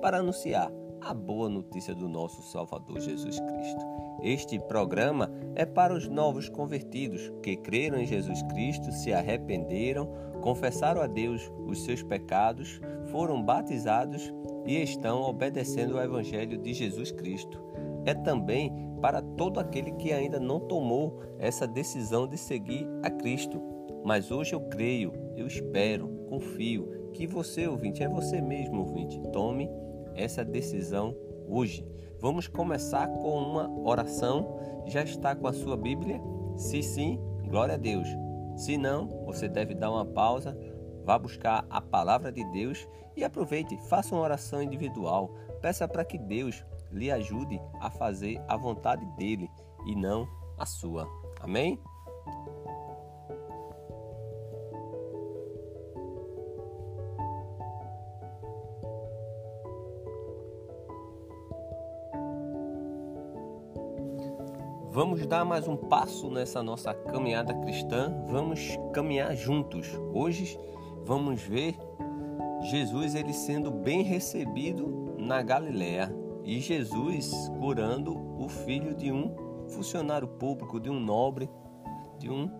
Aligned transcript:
para 0.00 0.18
anunciar 0.18 0.70
a 1.00 1.14
boa 1.14 1.48
notícia 1.48 1.94
do 1.94 2.08
nosso 2.08 2.42
Salvador 2.42 3.00
Jesus 3.00 3.38
Cristo. 3.38 3.84
Este 4.22 4.58
programa 4.58 5.30
é 5.54 5.64
para 5.64 5.94
os 5.94 6.08
novos 6.08 6.48
convertidos 6.48 7.32
que 7.42 7.56
creram 7.56 7.98
em 7.98 8.06
Jesus 8.06 8.42
Cristo, 8.44 8.90
se 8.90 9.12
arrependeram, 9.12 10.12
confessaram 10.40 11.00
a 11.00 11.06
Deus 11.06 11.50
os 11.66 11.84
seus 11.84 12.02
pecados, 12.02 12.80
foram 13.10 13.42
batizados 13.42 14.32
e 14.66 14.82
estão 14.82 15.22
obedecendo 15.22 15.96
ao 15.96 16.04
Evangelho 16.04 16.58
de 16.58 16.72
Jesus 16.74 17.12
Cristo. 17.12 17.62
É 18.04 18.14
também 18.14 18.72
para 19.00 19.22
todo 19.22 19.60
aquele 19.60 19.92
que 19.92 20.12
ainda 20.12 20.40
não 20.40 20.58
tomou 20.58 21.20
essa 21.38 21.66
decisão 21.66 22.26
de 22.26 22.36
seguir 22.36 22.88
a 23.02 23.10
Cristo 23.10 23.62
mas 24.04 24.30
hoje 24.30 24.54
eu 24.54 24.60
creio, 24.60 25.12
eu 25.36 25.46
espero, 25.46 26.08
confio 26.28 27.10
que 27.12 27.26
você, 27.26 27.66
ouvinte, 27.66 28.02
é 28.02 28.08
você 28.08 28.40
mesmo, 28.40 28.80
ouvinte, 28.80 29.20
tome 29.32 29.68
essa 30.18 30.44
decisão 30.44 31.16
hoje. 31.48 31.86
Vamos 32.20 32.48
começar 32.48 33.06
com 33.06 33.38
uma 33.38 33.70
oração. 33.88 34.58
Já 34.86 35.02
está 35.02 35.34
com 35.34 35.46
a 35.46 35.52
sua 35.52 35.76
Bíblia? 35.76 36.20
Se 36.56 36.82
sim, 36.82 37.20
glória 37.48 37.74
a 37.74 37.78
Deus. 37.78 38.08
Se 38.56 38.76
não, 38.76 39.06
você 39.24 39.48
deve 39.48 39.74
dar 39.74 39.90
uma 39.90 40.04
pausa, 40.04 40.58
vá 41.04 41.16
buscar 41.16 41.64
a 41.70 41.80
palavra 41.80 42.32
de 42.32 42.44
Deus 42.50 42.88
e 43.16 43.22
aproveite, 43.22 43.76
faça 43.88 44.14
uma 44.14 44.24
oração 44.24 44.60
individual. 44.60 45.32
Peça 45.62 45.86
para 45.86 46.04
que 46.04 46.18
Deus 46.18 46.64
lhe 46.90 47.10
ajude 47.10 47.60
a 47.80 47.90
fazer 47.90 48.42
a 48.48 48.56
vontade 48.56 49.06
dele 49.16 49.48
e 49.86 49.94
não 49.94 50.26
a 50.58 50.66
sua. 50.66 51.06
Amém? 51.40 51.80
Vamos 64.98 65.24
dar 65.28 65.44
mais 65.44 65.68
um 65.68 65.76
passo 65.76 66.28
nessa 66.28 66.60
nossa 66.60 66.92
caminhada 66.92 67.54
cristã, 67.54 68.20
vamos 68.26 68.76
caminhar 68.92 69.32
juntos. 69.36 69.86
Hoje 70.12 70.58
vamos 71.04 71.40
ver 71.40 71.78
Jesus 72.62 73.14
ele 73.14 73.32
sendo 73.32 73.70
bem 73.70 74.02
recebido 74.02 75.14
na 75.16 75.40
Galiléia 75.40 76.12
e 76.42 76.58
Jesus 76.58 77.30
curando 77.60 78.12
o 78.42 78.48
filho 78.48 78.92
de 78.92 79.12
um 79.12 79.36
funcionário 79.68 80.26
público, 80.26 80.80
de 80.80 80.90
um 80.90 80.98
nobre, 80.98 81.48
de 82.18 82.28
um, 82.28 82.50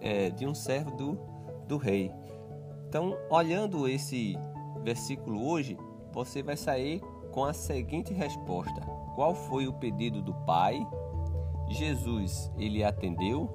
é, 0.00 0.30
de 0.30 0.46
um 0.46 0.54
servo 0.54 0.92
do, 0.92 1.18
do 1.68 1.76
rei. 1.76 2.10
Então, 2.88 3.14
olhando 3.28 3.86
esse 3.86 4.38
versículo 4.82 5.46
hoje, 5.46 5.76
você 6.14 6.42
vai 6.42 6.56
sair 6.56 7.02
com 7.30 7.44
a 7.44 7.52
seguinte 7.52 8.14
resposta: 8.14 8.80
Qual 9.14 9.34
foi 9.34 9.66
o 9.66 9.74
pedido 9.74 10.22
do 10.22 10.32
pai 10.46 10.82
Jesus, 11.68 12.52
ele 12.58 12.84
atendeu 12.84 13.50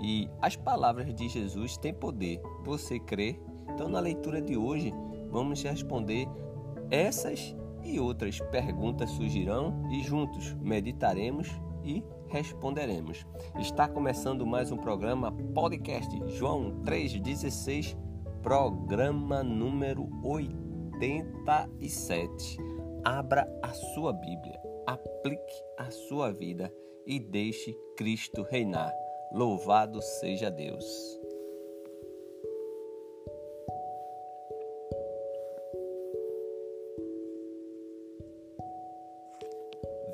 e 0.00 0.28
as 0.40 0.56
palavras 0.56 1.14
de 1.14 1.28
Jesus 1.28 1.76
têm 1.76 1.92
poder. 1.92 2.40
Você 2.64 2.98
crê? 2.98 3.38
Então, 3.68 3.88
na 3.88 4.00
leitura 4.00 4.40
de 4.40 4.56
hoje, 4.56 4.92
vamos 5.30 5.62
responder 5.62 6.26
essas 6.90 7.54
e 7.84 8.00
outras 8.00 8.40
perguntas 8.50 9.10
surgirão 9.10 9.86
e 9.90 10.02
juntos 10.02 10.54
meditaremos 10.54 11.48
e 11.84 12.02
responderemos. 12.28 13.26
Está 13.58 13.86
começando 13.88 14.46
mais 14.46 14.70
um 14.70 14.76
programa 14.76 15.32
podcast 15.54 16.14
João 16.36 16.82
3:16, 16.84 17.96
programa 18.42 19.42
número 19.42 20.06
87. 20.22 22.58
Abra 23.04 23.48
a 23.62 23.72
sua 23.72 24.12
Bíblia, 24.12 24.60
aplique 24.86 25.62
a 25.78 25.90
sua 25.90 26.30
vida 26.32 26.70
e 27.08 27.18
deixe 27.18 27.74
Cristo 27.96 28.42
reinar. 28.42 28.92
Louvado 29.32 30.02
seja 30.02 30.50
Deus. 30.50 30.84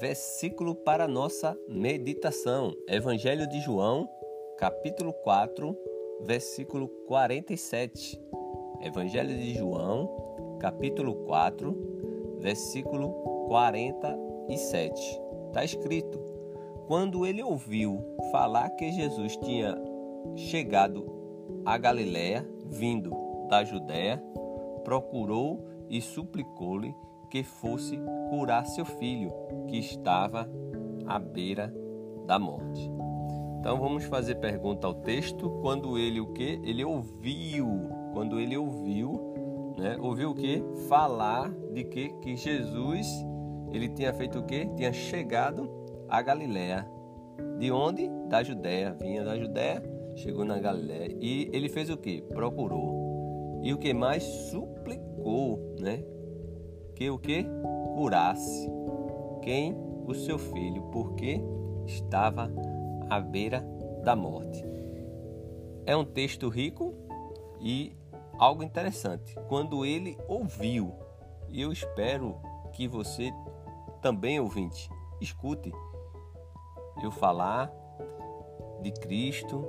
Versículo 0.00 0.74
para 0.74 1.08
nossa 1.08 1.58
meditação. 1.68 2.72
Evangelho 2.88 3.48
de 3.48 3.60
João, 3.60 4.08
capítulo 4.56 5.12
4, 5.12 5.76
versículo 6.22 6.88
47. 7.06 8.20
Evangelho 8.82 9.36
de 9.36 9.54
João, 9.54 10.58
capítulo 10.60 11.14
4, 11.24 12.38
versículo 12.38 13.12
47. 13.48 15.00
Está 15.48 15.64
escrito: 15.64 16.23
quando 16.86 17.26
ele 17.26 17.42
ouviu 17.42 18.02
falar 18.30 18.70
que 18.70 18.92
Jesus 18.92 19.36
tinha 19.36 19.76
chegado 20.36 21.06
a 21.64 21.78
Galiléia, 21.78 22.46
vindo 22.66 23.10
da 23.48 23.64
Judéia, 23.64 24.22
procurou 24.84 25.64
e 25.88 26.00
suplicou-lhe 26.00 26.94
que 27.30 27.42
fosse 27.42 27.98
curar 28.30 28.66
seu 28.66 28.84
filho, 28.84 29.32
que 29.68 29.78
estava 29.78 30.48
à 31.06 31.18
beira 31.18 31.74
da 32.26 32.38
morte. 32.38 32.90
Então 33.58 33.78
vamos 33.78 34.04
fazer 34.04 34.36
pergunta 34.36 34.86
ao 34.86 34.94
texto. 34.94 35.50
Quando 35.62 35.98
ele 35.98 36.20
o 36.20 36.32
que? 36.32 36.60
Ele 36.62 36.84
ouviu. 36.84 37.66
Quando 38.12 38.38
ele 38.38 38.56
ouviu, 38.56 39.74
né? 39.78 39.96
Ouviu 39.98 40.30
o 40.30 40.34
que? 40.34 40.62
Falar 40.86 41.50
de 41.72 41.82
que 41.84 42.10
que 42.20 42.36
Jesus 42.36 43.08
ele 43.72 43.88
tinha 43.88 44.12
feito 44.12 44.38
o 44.38 44.42
que? 44.44 44.66
Tinha 44.76 44.92
chegado 44.92 45.83
a 46.08 46.22
Galiléia. 46.22 46.88
De 47.58 47.70
onde? 47.70 48.08
Da 48.28 48.42
Judéia. 48.42 48.96
Vinha 49.00 49.24
da 49.24 49.38
Judéia, 49.38 49.82
chegou 50.16 50.44
na 50.44 50.58
Galiléia. 50.58 51.16
E 51.20 51.50
ele 51.52 51.68
fez 51.68 51.90
o 51.90 51.96
que? 51.96 52.22
Procurou. 52.22 53.60
E 53.62 53.72
o 53.72 53.78
que 53.78 53.92
mais? 53.94 54.22
Suplicou, 54.22 55.76
né? 55.80 56.04
Que 56.94 57.10
o 57.10 57.18
que? 57.18 57.46
Curasse. 57.94 58.70
Quem? 59.42 59.76
O 60.06 60.14
seu 60.14 60.38
filho, 60.38 60.82
porque 60.92 61.40
estava 61.86 62.50
à 63.08 63.20
beira 63.20 63.64
da 64.02 64.14
morte. 64.14 64.64
É 65.86 65.96
um 65.96 66.04
texto 66.04 66.48
rico 66.48 66.94
e 67.60 67.96
algo 68.38 68.62
interessante. 68.62 69.34
Quando 69.48 69.84
ele 69.84 70.16
ouviu, 70.28 70.92
e 71.48 71.60
eu 71.60 71.72
espero 71.72 72.36
que 72.72 72.86
você 72.86 73.30
também 74.02 74.38
ouvinte, 74.38 74.88
escute 75.20 75.72
eu 77.04 77.10
falar 77.10 77.72
de 78.80 78.90
Cristo 78.92 79.64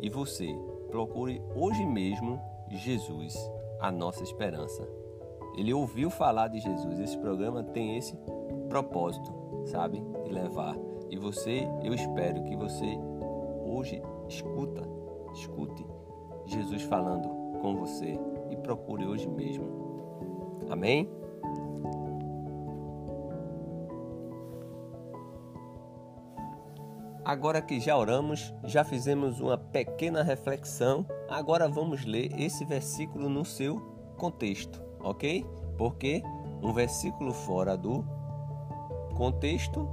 e 0.00 0.08
você 0.08 0.48
procure 0.90 1.42
hoje 1.54 1.84
mesmo 1.84 2.40
Jesus, 2.70 3.34
a 3.80 3.90
nossa 3.90 4.22
esperança. 4.22 4.86
Ele 5.56 5.72
ouviu 5.72 6.10
falar 6.10 6.48
de 6.48 6.60
Jesus. 6.60 6.98
Esse 6.98 7.16
programa 7.18 7.62
tem 7.62 7.96
esse 7.96 8.16
propósito, 8.68 9.32
sabe? 9.66 10.02
De 10.24 10.30
levar. 10.30 10.76
E 11.10 11.16
você, 11.16 11.66
eu 11.82 11.94
espero 11.94 12.42
que 12.44 12.56
você 12.56 12.98
hoje 13.64 14.02
escuta, 14.28 14.82
escute 15.32 15.86
Jesus 16.46 16.82
falando 16.82 17.28
com 17.60 17.76
você 17.76 18.18
e 18.50 18.56
procure 18.56 19.06
hoje 19.06 19.28
mesmo. 19.28 19.66
Amém? 20.68 21.08
Agora 27.26 27.60
que 27.60 27.80
já 27.80 27.98
oramos, 27.98 28.54
já 28.62 28.84
fizemos 28.84 29.40
uma 29.40 29.58
pequena 29.58 30.22
reflexão, 30.22 31.04
agora 31.28 31.68
vamos 31.68 32.04
ler 32.04 32.30
esse 32.40 32.64
versículo 32.64 33.28
no 33.28 33.44
seu 33.44 33.80
contexto, 34.16 34.80
ok? 35.00 35.44
Porque 35.76 36.22
um 36.62 36.72
versículo 36.72 37.32
fora 37.32 37.76
do 37.76 38.04
contexto 39.16 39.88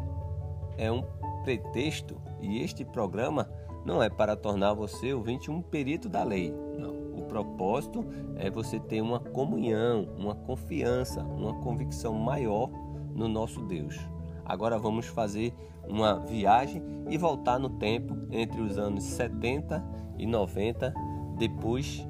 é 0.77 0.91
um 0.91 1.01
pretexto 1.43 2.21
e 2.39 2.61
este 2.61 2.85
programa 2.85 3.49
não 3.83 4.03
é 4.03 4.11
para 4.11 4.35
tornar 4.35 4.75
você 4.75 5.11
ouvinte 5.11 5.49
um 5.49 5.59
perito 5.59 6.07
da 6.07 6.23
lei. 6.23 6.53
Não. 6.77 6.93
O 7.17 7.23
propósito 7.23 8.05
é 8.35 8.51
você 8.51 8.79
ter 8.79 9.01
uma 9.01 9.19
comunhão, 9.19 10.07
uma 10.19 10.35
confiança, 10.35 11.23
uma 11.23 11.55
convicção 11.61 12.13
maior 12.13 12.69
no 13.15 13.27
nosso 13.27 13.59
Deus. 13.63 14.12
Agora 14.45 14.77
vamos 14.77 15.07
fazer 15.07 15.53
uma 15.87 16.19
viagem 16.19 16.81
e 17.09 17.17
voltar 17.17 17.59
no 17.59 17.69
tempo 17.77 18.15
entre 18.31 18.61
os 18.61 18.77
anos 18.77 19.03
70 19.03 19.83
e 20.17 20.25
90 20.25 20.93
depois 21.37 22.05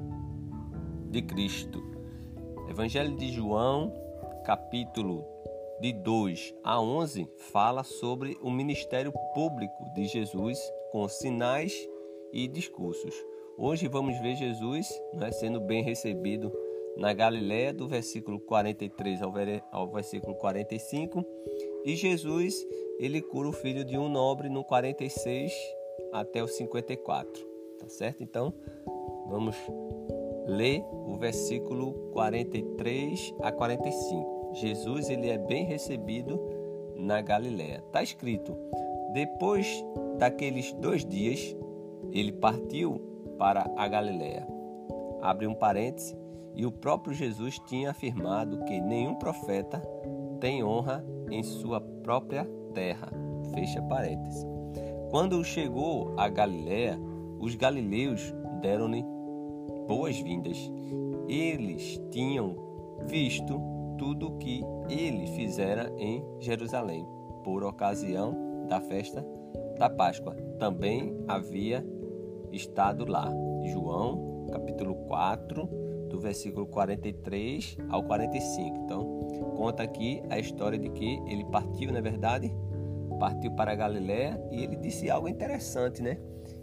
de 1.10 1.22
Cristo. 1.22 1.82
Evangelho 2.68 3.16
de 3.16 3.32
João, 3.32 3.92
capítulo 4.44 5.24
de 5.80 5.92
2 5.92 6.54
a 6.64 6.80
11, 6.80 7.28
fala 7.52 7.82
sobre 7.82 8.36
o 8.40 8.50
ministério 8.50 9.12
público 9.34 9.92
de 9.94 10.06
Jesus 10.06 10.58
com 10.90 11.08
sinais 11.08 11.74
e 12.32 12.48
discursos. 12.48 13.14
Hoje 13.56 13.86
vamos 13.86 14.18
ver 14.20 14.36
Jesus 14.36 14.88
né, 15.12 15.30
sendo 15.30 15.60
bem 15.60 15.82
recebido 15.82 16.52
na 16.96 17.12
Galiléia, 17.12 17.72
do 17.72 17.88
versículo 17.88 18.40
43 18.40 19.22
ao, 19.22 19.32
ao 19.70 19.92
versículo 19.92 20.34
45, 20.36 21.24
e 21.84 21.94
Jesus 21.94 22.66
ele 22.98 23.20
cura 23.20 23.48
o 23.48 23.52
filho 23.52 23.84
de 23.84 23.98
um 23.98 24.08
nobre 24.08 24.48
no 24.48 24.64
46 24.64 25.52
até 26.12 26.42
o 26.42 26.48
54, 26.48 27.46
tá 27.78 27.88
certo? 27.88 28.22
Então 28.22 28.54
vamos 29.28 29.56
ler 30.46 30.82
o 30.90 31.16
versículo 31.16 31.92
43 32.12 33.34
a 33.42 33.52
45. 33.52 34.52
Jesus 34.54 35.10
ele 35.10 35.28
é 35.28 35.38
bem 35.38 35.64
recebido 35.64 36.40
na 36.96 37.20
Galiléia. 37.20 37.82
Tá 37.92 38.02
escrito: 38.02 38.56
depois 39.12 39.66
daqueles 40.18 40.72
dois 40.74 41.04
dias 41.04 41.54
ele 42.12 42.32
partiu 42.32 43.00
para 43.36 43.70
a 43.76 43.88
Galiléia. 43.88 44.46
Abre 45.20 45.46
um 45.46 45.54
parêntese, 45.54 46.16
e 46.54 46.64
o 46.64 46.70
próprio 46.70 47.14
Jesus 47.14 47.58
tinha 47.66 47.90
afirmado 47.90 48.64
que 48.64 48.80
nenhum 48.80 49.16
profeta 49.16 49.82
tem 50.40 50.62
honra 50.62 51.04
em 51.30 51.42
sua 51.42 51.80
própria 51.80 52.48
terra. 52.72 53.08
Fecha 53.54 53.82
parênteses. 53.82 54.44
Quando 55.10 55.44
chegou 55.44 56.12
a 56.16 56.28
Galiléia, 56.28 56.98
os 57.38 57.54
galileus 57.54 58.34
deram-lhe 58.60 59.04
boas-vindas. 59.86 60.58
Eles 61.28 62.00
tinham 62.10 62.56
visto 63.06 63.60
tudo 63.98 64.28
o 64.28 64.38
que 64.38 64.62
ele 64.88 65.26
fizera 65.28 65.92
em 65.98 66.24
Jerusalém, 66.40 67.06
por 67.44 67.62
ocasião 67.62 68.66
da 68.68 68.80
festa 68.80 69.24
da 69.78 69.88
Páscoa. 69.90 70.34
Também 70.58 71.16
havia 71.28 71.84
estado 72.50 73.04
lá. 73.06 73.30
João, 73.64 74.46
capítulo 74.52 74.94
4, 75.06 75.68
do 76.08 76.18
versículo 76.18 76.66
43 76.66 77.76
ao 77.88 78.02
45. 78.04 78.78
Então, 78.84 79.23
conta 79.56 79.82
aqui 79.82 80.22
a 80.30 80.38
história 80.38 80.78
de 80.78 80.88
que 80.90 81.22
ele 81.26 81.44
partiu, 81.44 81.92
na 81.92 81.98
é 81.98 82.02
verdade, 82.02 82.52
partiu 83.18 83.52
para 83.52 83.72
a 83.72 83.74
Galiléia 83.74 84.40
e 84.50 84.62
ele 84.62 84.76
disse 84.76 85.10
algo 85.10 85.28
interessante, 85.28 86.02
né? 86.02 86.18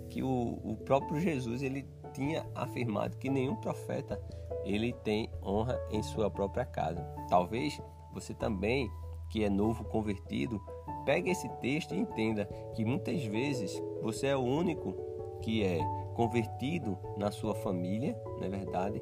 Que 0.09 0.21
o, 0.21 0.59
o 0.63 0.75
próprio 0.75 1.19
Jesus 1.19 1.63
ele 1.63 1.85
tinha 2.13 2.45
afirmado 2.53 3.17
que 3.17 3.29
nenhum 3.29 3.55
profeta 3.55 4.21
ele 4.65 4.93
tem 4.93 5.29
honra 5.43 5.79
em 5.89 6.03
sua 6.03 6.29
própria 6.29 6.65
casa. 6.65 7.01
Talvez 7.29 7.81
você 8.13 8.33
também, 8.33 8.89
que 9.29 9.43
é 9.43 9.49
novo 9.49 9.83
convertido, 9.85 10.61
pegue 11.05 11.31
esse 11.31 11.49
texto 11.61 11.95
e 11.95 11.99
entenda 11.99 12.45
que 12.75 12.85
muitas 12.85 13.23
vezes 13.23 13.81
você 14.01 14.27
é 14.27 14.35
o 14.35 14.41
único 14.41 14.93
que 15.41 15.63
é 15.63 15.79
convertido 16.13 16.97
na 17.17 17.31
sua 17.31 17.55
família, 17.55 18.15
não 18.37 18.43
é 18.43 18.49
verdade? 18.49 19.01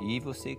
E 0.00 0.20
você 0.20 0.56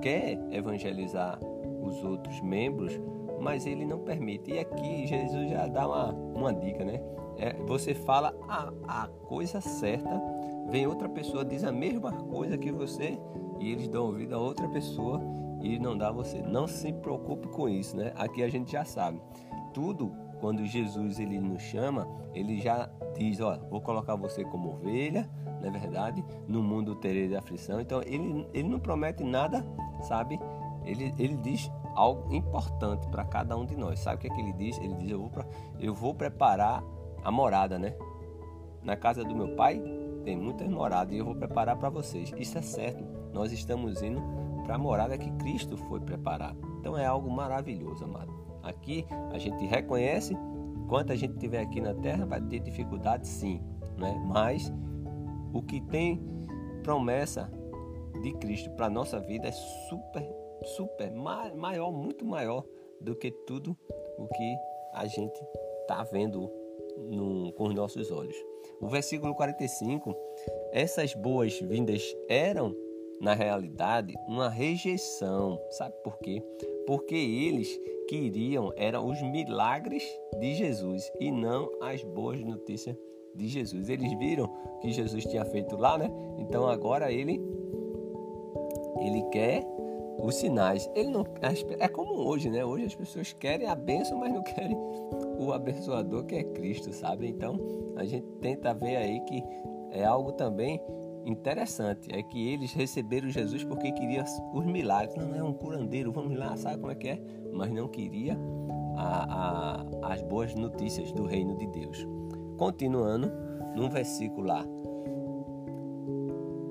quer 0.00 0.38
evangelizar 0.50 1.38
os 1.86 2.02
outros 2.04 2.40
membros, 2.40 2.98
mas 3.40 3.66
ele 3.66 3.84
não 3.84 3.98
permite. 3.98 4.52
E 4.52 4.58
aqui 4.58 5.06
Jesus 5.06 5.50
já 5.50 5.66
dá 5.66 5.86
uma, 5.86 6.12
uma 6.12 6.54
dica, 6.54 6.84
né? 6.84 7.00
É, 7.38 7.52
você 7.64 7.94
fala 7.94 8.34
a, 8.48 8.72
a 8.86 9.08
coisa 9.08 9.60
certa, 9.60 10.22
vem 10.70 10.86
outra 10.86 11.08
pessoa, 11.08 11.44
diz 11.44 11.64
a 11.64 11.72
mesma 11.72 12.12
coisa 12.12 12.56
que 12.56 12.72
você, 12.72 13.18
e 13.60 13.70
eles 13.70 13.88
dão 13.88 14.06
ouvido 14.06 14.34
a 14.34 14.38
outra 14.38 14.68
pessoa 14.68 15.20
e 15.60 15.78
não 15.78 15.96
dá 15.96 16.10
você. 16.10 16.40
Não 16.42 16.66
se 16.66 16.92
preocupe 16.92 17.48
com 17.48 17.68
isso, 17.68 17.96
né? 17.96 18.12
Aqui 18.16 18.42
a 18.42 18.48
gente 18.48 18.72
já 18.72 18.84
sabe. 18.84 19.20
Tudo 19.74 20.12
quando 20.40 20.64
Jesus 20.64 21.18
ele 21.18 21.38
nos 21.40 21.62
chama, 21.62 22.06
ele 22.34 22.60
já 22.60 22.90
diz, 23.16 23.40
ó, 23.40 23.58
vou 23.70 23.80
colocar 23.80 24.14
você 24.16 24.44
como 24.44 24.70
ovelha, 24.70 25.28
não 25.60 25.68
é 25.68 25.70
verdade? 25.70 26.24
No 26.46 26.62
mundo 26.62 26.94
tereis 26.94 27.32
aflição. 27.32 27.80
Então 27.80 28.02
ele, 28.02 28.46
ele 28.52 28.68
não 28.68 28.78
promete 28.78 29.24
nada, 29.24 29.64
sabe? 30.02 30.38
Ele, 30.86 31.12
ele 31.18 31.36
diz 31.36 31.70
algo 31.94 32.32
importante 32.34 33.06
para 33.08 33.24
cada 33.24 33.56
um 33.56 33.64
de 33.64 33.76
nós. 33.76 33.98
Sabe 33.98 34.16
o 34.16 34.18
que, 34.20 34.26
é 34.28 34.30
que 34.30 34.40
ele 34.40 34.52
diz? 34.52 34.78
Ele 34.78 34.94
diz, 34.94 35.10
eu 35.10 35.20
vou, 35.20 35.30
pra, 35.30 35.46
eu 35.78 35.94
vou 35.94 36.14
preparar 36.14 36.82
a 37.24 37.30
morada, 37.30 37.78
né? 37.78 37.94
Na 38.82 38.96
casa 38.96 39.24
do 39.24 39.34
meu 39.34 39.56
pai 39.56 39.82
tem 40.24 40.36
muitas 40.36 40.68
moradas 40.68 41.14
e 41.14 41.18
eu 41.18 41.24
vou 41.24 41.34
preparar 41.34 41.76
para 41.76 41.88
vocês. 41.88 42.32
Isso 42.36 42.56
é 42.58 42.62
certo. 42.62 43.04
Nós 43.32 43.52
estamos 43.52 44.02
indo 44.02 44.20
para 44.64 44.74
a 44.74 44.78
morada 44.78 45.16
que 45.16 45.30
Cristo 45.32 45.76
foi 45.76 46.00
preparar. 46.00 46.54
Então 46.80 46.96
é 46.96 47.06
algo 47.06 47.30
maravilhoso, 47.30 48.04
amado. 48.04 48.32
Aqui 48.62 49.06
a 49.32 49.38
gente 49.38 49.64
reconhece, 49.66 50.36
enquanto 50.76 51.12
a 51.12 51.16
gente 51.16 51.34
estiver 51.34 51.60
aqui 51.60 51.80
na 51.80 51.94
terra, 51.94 52.26
vai 52.26 52.40
ter 52.40 52.58
dificuldade 52.58 53.26
sim, 53.28 53.60
né? 53.96 54.20
mas 54.26 54.72
o 55.52 55.62
que 55.62 55.80
tem 55.80 56.20
promessa 56.82 57.50
de 58.22 58.32
Cristo 58.34 58.70
para 58.70 58.90
nossa 58.90 59.20
vida 59.20 59.48
é 59.48 59.52
super, 59.88 60.22
super, 60.64 61.10
maior, 61.10 61.92
muito 61.92 62.24
maior 62.24 62.64
do 63.00 63.14
que 63.14 63.30
tudo 63.30 63.76
o 64.18 64.26
que 64.28 64.56
a 64.94 65.06
gente 65.06 65.40
está 65.82 66.02
vendo 66.04 66.50
no, 66.96 67.52
com 67.52 67.68
os 67.68 67.74
nossos 67.74 68.10
olhos. 68.10 68.36
O 68.80 68.88
versículo 68.88 69.34
45, 69.34 70.14
essas 70.72 71.14
boas-vindas 71.14 72.02
eram 72.28 72.74
na 73.20 73.34
realidade, 73.34 74.14
uma 74.26 74.48
rejeição. 74.48 75.60
Sabe 75.70 75.94
por 76.02 76.18
quê? 76.18 76.42
Porque 76.86 77.14
eles 77.14 77.80
queriam 78.08 78.72
eram 78.76 79.08
os 79.08 79.20
milagres 79.22 80.04
de 80.38 80.54
Jesus 80.54 81.10
e 81.18 81.30
não 81.30 81.70
as 81.80 82.02
boas 82.04 82.40
notícias 82.40 82.96
de 83.34 83.48
Jesus. 83.48 83.88
Eles 83.88 84.12
viram 84.18 84.48
que 84.80 84.92
Jesus 84.92 85.24
tinha 85.24 85.44
feito 85.44 85.76
lá, 85.76 85.98
né? 85.98 86.10
Então 86.38 86.66
agora 86.66 87.12
ele 87.12 87.40
ele 89.00 89.22
quer 89.30 89.62
os 90.18 90.34
sinais. 90.36 90.90
Ele 90.94 91.10
não 91.10 91.24
é 91.78 91.88
como 91.88 92.14
hoje, 92.14 92.50
né? 92.50 92.64
Hoje 92.64 92.86
as 92.86 92.94
pessoas 92.94 93.32
querem 93.32 93.68
a 93.68 93.74
bênção, 93.74 94.18
mas 94.18 94.32
não 94.32 94.42
querem 94.42 94.76
o 95.38 95.52
abençoador 95.52 96.24
que 96.24 96.36
é 96.36 96.44
Cristo, 96.44 96.92
sabe? 96.92 97.28
Então 97.28 97.58
a 97.96 98.04
gente 98.04 98.26
tenta 98.40 98.72
ver 98.74 98.96
aí 98.96 99.20
que 99.20 99.42
é 99.90 100.04
algo 100.04 100.32
também 100.32 100.80
interessante 101.26 102.08
é 102.12 102.22
que 102.22 102.48
eles 102.52 102.72
receberam 102.72 103.28
Jesus 103.28 103.64
porque 103.64 103.90
queriam 103.92 104.24
os 104.54 104.64
milagres. 104.64 105.16
Não 105.16 105.34
é 105.34 105.42
um 105.42 105.52
curandeiro, 105.52 106.12
vamos 106.12 106.38
lá, 106.38 106.56
sabe 106.56 106.78
como 106.78 106.92
é 106.92 106.94
que 106.94 107.08
é? 107.08 107.20
Mas 107.52 107.70
não 107.72 107.88
queria 107.88 108.38
a, 108.96 109.82
a, 110.02 110.12
as 110.12 110.22
boas 110.22 110.54
notícias 110.54 111.10
do 111.12 111.24
reino 111.24 111.56
de 111.56 111.66
Deus. 111.66 112.06
Continuando, 112.56 113.30
num 113.74 113.90
versículo 113.90 114.46
lá, 114.46 114.64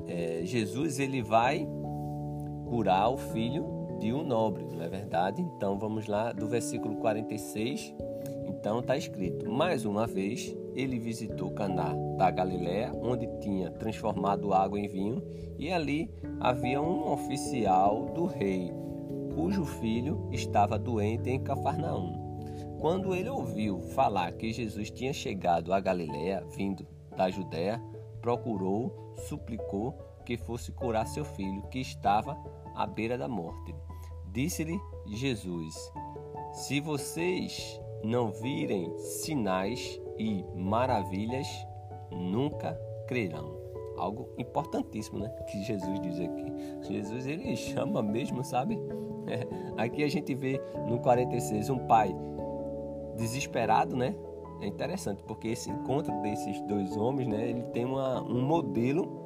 é, 0.08 0.42
Jesus 0.44 1.00
ele 1.00 1.22
vai 1.22 1.68
curar 2.66 3.10
o 3.10 3.18
filho 3.18 3.86
de 4.00 4.14
um 4.14 4.24
nobre, 4.24 4.66
não 4.72 4.84
é 4.84 4.90
verdade? 4.90 5.42
Então 5.42 5.78
vamos 5.78 6.08
lá 6.08 6.32
do 6.32 6.48
versículo 6.48 6.96
46. 6.98 7.94
Então 8.48 8.80
está 8.80 8.98
escrito: 8.98 9.50
mais 9.50 9.86
uma 9.86 10.06
vez 10.06 10.56
ele 10.74 11.00
visitou 11.00 11.52
Caná 11.52 11.94
da 12.18 12.30
Galiléia, 12.30 12.92
onde 13.02 13.28
tinha 13.40 13.72
transformado 13.72 14.54
água 14.54 14.80
em 14.80 14.88
vinho, 14.88 15.24
e 15.58 15.72
ali 15.72 16.12
havia 16.40 16.82
um 16.82 17.12
oficial 17.12 18.06
do 18.08 18.26
rei, 18.26 18.72
cujo 19.34 19.66
filho 19.66 20.28
estava 20.32 20.78
doente 20.78 21.30
em 21.30 21.40
Cafarnaum. 21.40 22.26
Quando 22.80 23.16
ele 23.16 23.30
ouviu 23.30 23.82
falar 23.82 24.34
que 24.34 24.52
Jesus 24.52 24.92
tinha 24.92 25.14
chegado 25.14 25.74
a 25.74 25.80
Galiléia, 25.80 26.46
vindo 26.56 26.86
da 27.16 27.30
Judéia, 27.30 27.82
procurou, 28.22 29.14
suplicou 29.28 29.98
que 30.26 30.36
fosse 30.38 30.72
curar 30.72 31.08
seu 31.08 31.24
filho, 31.24 31.62
que 31.70 31.80
estava 31.80 32.38
à 32.74 32.86
beira 32.86 33.18
da 33.18 33.28
morte. 33.28 33.74
Disse-lhe 34.34 34.78
Jesus: 35.08 35.76
Se 36.52 36.82
vocês 36.82 37.80
não 38.04 38.32
virem 38.32 38.98
sinais 38.98 40.00
e 40.18 40.44
maravilhas, 40.56 41.48
nunca 42.12 42.78
crerão. 43.08 43.56
Algo 43.98 44.30
importantíssimo, 44.38 45.20
né? 45.20 45.30
Que 45.50 45.64
Jesus 45.64 46.00
diz 46.02 46.20
aqui. 46.20 46.54
Jesus 46.82 47.26
ele 47.26 47.56
chama 47.56 48.04
mesmo, 48.04 48.44
sabe? 48.44 48.78
É. 49.28 49.82
Aqui 49.82 50.04
a 50.04 50.08
gente 50.10 50.36
vê 50.36 50.62
no 50.88 51.00
46 51.00 51.70
um 51.70 51.80
pai 51.88 52.14
desesperado, 53.16 53.96
né? 53.96 54.16
É 54.62 54.68
interessante 54.68 55.24
porque 55.24 55.50
esse 55.50 55.70
encontro 55.70 56.14
desses 56.22 56.62
dois 56.64 56.96
homens, 56.96 57.28
né? 57.28 57.50
Ele 57.50 57.64
tem 57.64 57.86
uma, 57.86 58.22
um 58.22 58.42
modelo 58.42 59.25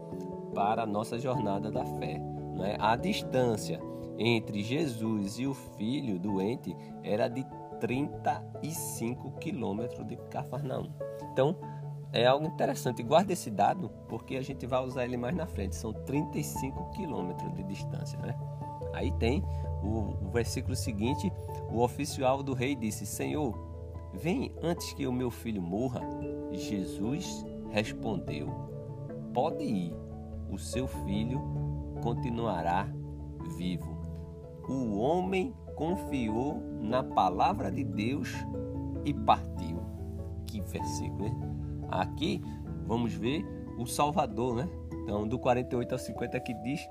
para 0.53 0.83
a 0.83 0.85
nossa 0.85 1.17
jornada 1.17 1.71
da 1.71 1.85
fé. 1.85 2.19
Né? 2.55 2.75
A 2.79 2.95
distância 2.95 3.79
entre 4.17 4.61
Jesus 4.63 5.39
e 5.39 5.47
o 5.47 5.53
filho 5.53 6.19
doente 6.19 6.75
era 7.03 7.27
de 7.27 7.45
35 7.79 9.31
quilômetros 9.39 10.05
de 10.05 10.17
Cafarnaum. 10.29 10.91
Então, 11.31 11.55
é 12.11 12.25
algo 12.25 12.45
interessante. 12.45 13.03
Guarda 13.03 13.33
esse 13.33 13.49
dado 13.49 13.89
porque 14.07 14.35
a 14.35 14.41
gente 14.41 14.65
vai 14.65 14.83
usar 14.83 15.05
ele 15.05 15.17
mais 15.17 15.35
na 15.35 15.45
frente. 15.45 15.75
São 15.75 15.93
35 15.93 16.91
quilômetros 16.91 17.53
de 17.53 17.63
distância, 17.63 18.19
né? 18.19 18.35
Aí 18.93 19.11
tem 19.11 19.43
o, 19.83 20.25
o 20.25 20.29
versículo 20.31 20.75
seguinte: 20.75 21.31
o 21.71 21.81
oficial 21.81 22.41
do 22.41 22.53
rei 22.53 22.75
disse: 22.75 23.05
Senhor, 23.05 23.57
vem 24.13 24.51
antes 24.61 24.93
que 24.93 25.05
o 25.05 25.13
meu 25.13 25.29
filho 25.29 25.61
morra. 25.61 26.01
Jesus 26.51 27.45
respondeu: 27.69 28.49
Pode 29.33 29.63
ir, 29.63 29.95
o 30.51 30.57
seu 30.57 30.87
filho 30.87 31.41
continuará 32.01 32.87
vivo. 33.57 33.97
O 34.67 34.99
homem 34.99 35.53
confiou 35.75 36.61
na 36.79 37.03
palavra 37.03 37.71
de 37.71 37.83
Deus 37.83 38.33
e 39.05 39.13
partiu. 39.13 39.79
Que 40.45 40.61
versículo, 40.61 41.23
né? 41.23 41.31
Aqui 41.89 42.41
vamos 42.85 43.13
ver 43.13 43.45
o 43.77 43.85
Salvador, 43.85 44.55
né? 44.55 44.69
Então, 45.03 45.27
do 45.27 45.39
48 45.39 45.91
ao 45.93 45.99
50 45.99 46.39
que 46.41 46.53
diz 46.53 46.81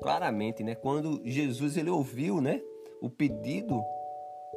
claramente, 0.00 0.62
né? 0.62 0.74
Quando 0.74 1.22
Jesus 1.24 1.76
ele 1.76 1.88
ouviu, 1.88 2.40
né, 2.40 2.60
o 3.00 3.08
pedido 3.08 3.82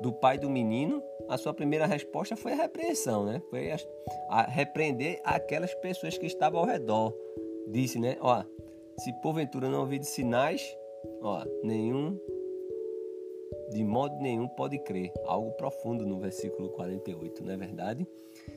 do 0.02 0.12
pai 0.12 0.38
do 0.38 0.50
menino, 0.50 1.02
a 1.30 1.38
sua 1.38 1.54
primeira 1.54 1.86
resposta 1.86 2.36
foi 2.36 2.52
a 2.52 2.56
repreensão, 2.56 3.26
né? 3.26 3.42
Foi 3.50 3.72
a, 3.72 3.78
a 4.30 4.42
repreender 4.44 5.22
aquelas 5.24 5.74
pessoas 5.76 6.18
que 6.18 6.26
estavam 6.26 6.60
ao 6.60 6.66
redor. 6.66 7.14
Disse, 7.68 8.00
né? 8.00 8.18
Ó, 8.22 8.44
se 9.00 9.14
porventura 9.22 9.70
não 9.70 9.82
ouvir 9.82 10.04
sinais, 10.04 10.62
ó, 11.22 11.44
nenhum 11.64 12.18
de 13.72 13.84
modo 13.84 14.16
nenhum 14.22 14.48
pode 14.48 14.78
crer. 14.80 15.12
Algo 15.26 15.52
profundo 15.52 16.06
no 16.06 16.20
versículo 16.20 16.70
48, 16.70 17.44
não 17.44 17.54
é 17.54 17.58
verdade? 17.58 18.08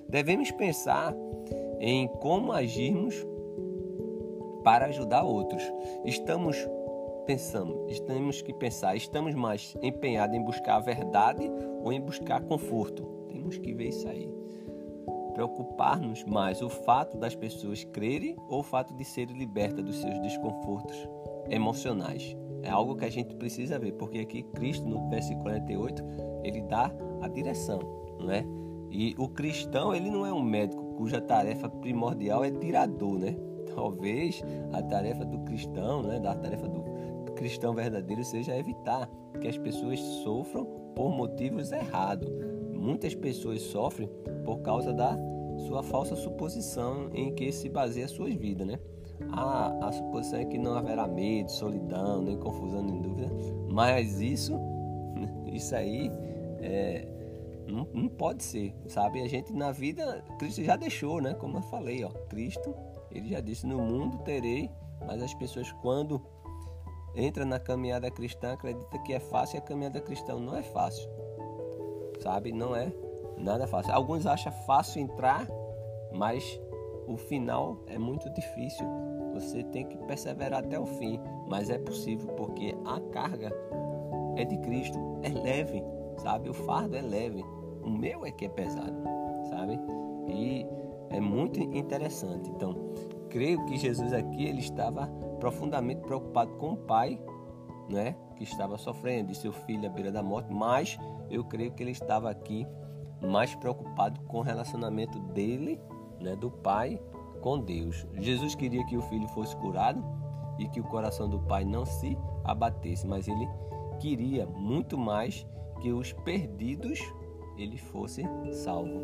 Devemos 0.08 0.50
pensar 0.50 1.14
em 1.80 2.08
como 2.08 2.52
agirmos 2.52 3.14
para 4.62 4.86
ajudar 4.86 5.22
outros. 5.22 5.62
Estamos 6.04 6.56
pensando, 7.26 7.86
temos 8.06 8.40
que 8.40 8.54
pensar, 8.54 8.96
estamos 8.96 9.34
mais 9.34 9.76
empenhados 9.82 10.34
em 10.34 10.42
buscar 10.42 10.76
a 10.76 10.80
verdade 10.80 11.50
ou 11.82 11.92
em 11.92 12.00
buscar 12.00 12.42
conforto? 12.42 13.04
Temos 13.28 13.58
que 13.58 13.72
ver 13.72 13.88
isso 13.88 14.08
aí. 14.08 14.37
Preocupar-nos 15.38 16.24
mais 16.24 16.60
o 16.60 16.68
fato 16.68 17.16
das 17.16 17.32
pessoas 17.32 17.84
crerem 17.84 18.34
ou 18.48 18.58
o 18.58 18.62
fato 18.64 18.92
de 18.92 19.04
serem 19.04 19.38
libertas 19.38 19.84
dos 19.84 20.00
seus 20.00 20.20
desconfortos 20.20 20.96
emocionais. 21.48 22.36
É 22.64 22.68
algo 22.68 22.96
que 22.96 23.04
a 23.04 23.08
gente 23.08 23.36
precisa 23.36 23.78
ver, 23.78 23.92
porque 23.92 24.18
aqui 24.18 24.42
Cristo, 24.42 24.84
no 24.88 25.08
versículo 25.08 25.44
48, 25.44 26.04
ele 26.42 26.60
dá 26.62 26.92
a 27.20 27.28
direção, 27.28 27.78
não 28.18 28.32
é? 28.32 28.44
E 28.90 29.14
o 29.16 29.28
cristão, 29.28 29.94
ele 29.94 30.10
não 30.10 30.26
é 30.26 30.32
um 30.32 30.42
médico 30.42 30.82
cuja 30.96 31.20
tarefa 31.20 31.68
primordial 31.68 32.44
é 32.44 32.50
tirador, 32.50 33.16
né? 33.20 33.36
Talvez 33.76 34.42
a 34.72 34.82
tarefa 34.82 35.24
do 35.24 35.38
cristão, 35.44 36.02
né, 36.02 36.18
da 36.18 36.34
tarefa 36.34 36.66
do 36.66 36.82
cristão 37.38 37.72
verdadeiro 37.72 38.24
seja 38.24 38.56
evitar 38.56 39.08
que 39.40 39.46
as 39.46 39.56
pessoas 39.56 40.00
sofram 40.24 40.64
por 40.96 41.10
motivos 41.10 41.70
errados. 41.70 42.28
Muitas 42.74 43.14
pessoas 43.14 43.62
sofrem 43.62 44.10
por 44.44 44.58
causa 44.58 44.92
da 44.92 45.16
sua 45.68 45.82
falsa 45.84 46.16
suposição 46.16 47.08
em 47.14 47.32
que 47.32 47.52
se 47.52 47.68
baseia 47.68 48.06
as 48.06 48.10
suas 48.10 48.34
vidas, 48.34 48.66
né? 48.66 48.78
A, 49.30 49.86
a 49.86 49.92
suposição 49.92 50.40
é 50.40 50.44
que 50.44 50.58
não 50.58 50.74
haverá 50.74 51.06
medo, 51.06 51.50
solidão, 51.50 52.22
nem 52.22 52.36
confusão, 52.38 52.82
nem 52.82 53.00
dúvida, 53.00 53.28
mas 53.70 54.20
isso, 54.20 54.54
isso 55.52 55.74
aí 55.74 56.10
é, 56.60 57.06
não, 57.66 57.86
não 57.92 58.08
pode 58.08 58.42
ser, 58.42 58.74
sabe? 58.86 59.20
A 59.22 59.28
gente 59.28 59.52
na 59.52 59.70
vida, 59.70 60.24
Cristo 60.38 60.62
já 60.62 60.76
deixou, 60.76 61.20
né? 61.20 61.34
Como 61.34 61.58
eu 61.58 61.62
falei, 61.62 62.04
ó, 62.04 62.10
Cristo, 62.28 62.74
ele 63.10 63.28
já 63.28 63.40
disse: 63.40 63.66
No 63.66 63.78
mundo 63.78 64.18
terei, 64.18 64.70
mas 65.06 65.22
as 65.22 65.34
pessoas, 65.34 65.70
quando 65.82 66.20
entra 67.14 67.44
na 67.44 67.58
caminhada 67.58 68.10
cristã, 68.10 68.52
acredita 68.52 68.98
que 69.00 69.12
é 69.12 69.20
fácil 69.20 69.56
e 69.56 69.58
a 69.58 69.62
caminhada 69.62 70.00
cristã 70.00 70.36
não 70.36 70.56
é 70.56 70.62
fácil. 70.62 71.08
Sabe? 72.20 72.52
Não 72.52 72.74
é 72.74 72.92
nada 73.36 73.66
fácil. 73.66 73.92
Alguns 73.92 74.26
acham 74.26 74.52
fácil 74.66 75.02
entrar, 75.02 75.46
mas 76.12 76.60
o 77.06 77.16
final 77.16 77.78
é 77.86 77.98
muito 77.98 78.28
difícil. 78.30 78.86
Você 79.34 79.62
tem 79.64 79.86
que 79.86 79.96
perseverar 79.98 80.64
até 80.64 80.78
o 80.78 80.86
fim, 80.86 81.20
mas 81.48 81.70
é 81.70 81.78
possível 81.78 82.28
porque 82.34 82.74
a 82.84 83.00
carga 83.12 83.52
é 84.36 84.44
de 84.44 84.58
Cristo, 84.58 84.98
é 85.22 85.28
leve, 85.28 85.82
sabe? 86.18 86.48
O 86.48 86.54
fardo 86.54 86.96
é 86.96 87.02
leve. 87.02 87.44
O 87.82 87.90
meu 87.90 88.26
é 88.26 88.30
que 88.30 88.46
é 88.46 88.48
pesado, 88.48 88.96
sabe? 89.48 89.78
E 90.28 90.66
é 91.10 91.20
muito 91.20 91.60
interessante. 91.60 92.50
Então, 92.50 92.74
creio 93.28 93.64
que 93.66 93.76
Jesus 93.76 94.12
aqui 94.12 94.44
ele 94.44 94.60
estava 94.60 95.06
profundamente 95.38 96.00
preocupado 96.02 96.52
com 96.56 96.72
o 96.72 96.76
pai, 96.76 97.20
né, 97.88 98.16
que 98.36 98.44
estava 98.44 98.76
sofrendo, 98.76 99.32
e 99.32 99.34
seu 99.34 99.52
filho 99.52 99.86
à 99.86 99.88
beira 99.88 100.12
da 100.12 100.22
morte, 100.22 100.52
mas 100.52 100.98
eu 101.30 101.44
creio 101.44 101.72
que 101.72 101.82
ele 101.82 101.92
estava 101.92 102.30
aqui 102.30 102.66
mais 103.22 103.54
preocupado 103.54 104.20
com 104.22 104.38
o 104.38 104.42
relacionamento 104.42 105.18
dele, 105.18 105.80
né, 106.20 106.36
do 106.36 106.50
pai 106.50 107.00
com 107.40 107.58
Deus. 107.58 108.06
Jesus 108.14 108.54
queria 108.54 108.84
que 108.86 108.96
o 108.96 109.02
filho 109.02 109.28
fosse 109.28 109.56
curado 109.56 110.02
e 110.58 110.68
que 110.68 110.80
o 110.80 110.84
coração 110.84 111.28
do 111.28 111.38
pai 111.40 111.64
não 111.64 111.86
se 111.86 112.16
abatesse, 112.44 113.06
mas 113.06 113.28
ele 113.28 113.48
queria 114.00 114.46
muito 114.46 114.98
mais 114.98 115.46
que 115.80 115.92
os 115.92 116.12
perdidos 116.12 117.00
ele 117.56 117.76
fosse 117.76 118.22
salvo. 118.52 119.00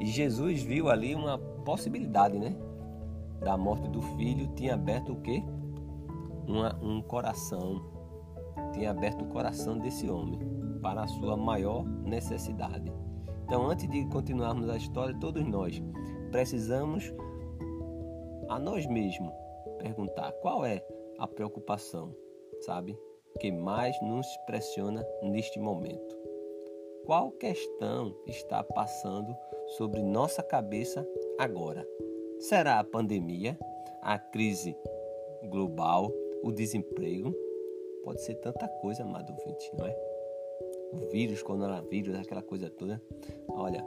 E 0.00 0.06
Jesus 0.06 0.62
viu 0.62 0.90
ali 0.90 1.14
uma 1.14 1.38
possibilidade, 1.38 2.38
né? 2.38 2.54
Da 3.44 3.56
morte 3.56 3.88
do 3.88 4.00
filho 4.00 4.48
tinha 4.54 4.74
aberto 4.74 5.12
o 5.12 5.20
quê? 5.20 5.42
uma, 6.46 6.74
um 6.82 7.02
coração, 7.02 7.82
tinha 8.72 8.90
aberto 8.90 9.22
o 9.22 9.28
coração 9.28 9.78
desse 9.78 10.08
homem 10.08 10.38
para 10.82 11.02
a 11.02 11.08
sua 11.08 11.36
maior 11.36 11.84
necessidade. 11.84 12.92
Então, 13.44 13.66
antes 13.68 13.88
de 13.88 14.06
continuarmos 14.08 14.68
a 14.68 14.76
história, 14.76 15.16
todos 15.18 15.44
nós 15.46 15.82
precisamos 16.30 17.12
a 18.48 18.58
nós 18.58 18.86
mesmos 18.86 19.32
perguntar 19.78 20.32
qual 20.42 20.64
é 20.64 20.84
a 21.18 21.26
preocupação, 21.26 22.14
sabe, 22.60 22.98
que 23.40 23.50
mais 23.50 24.00
nos 24.02 24.26
pressiona 24.46 25.04
neste 25.22 25.58
momento. 25.58 26.16
Qual 27.04 27.30
questão 27.32 28.14
está 28.26 28.62
passando 28.62 29.34
sobre 29.76 30.02
nossa 30.02 30.42
cabeça 30.42 31.06
agora? 31.38 31.86
Será 32.48 32.78
a 32.78 32.84
pandemia, 32.84 33.58
a 34.02 34.18
crise 34.18 34.76
global, 35.48 36.12
o 36.42 36.52
desemprego, 36.52 37.34
pode 38.04 38.20
ser 38.20 38.34
tanta 38.34 38.68
coisa, 38.68 39.02
amado 39.02 39.32
ouvinte, 39.32 39.70
não 39.78 39.86
é? 39.86 39.96
O 40.92 41.10
vírus, 41.10 41.42
coronavírus, 41.42 42.14
aquela 42.14 42.42
coisa 42.42 42.68
toda. 42.68 43.00
Olha, 43.48 43.82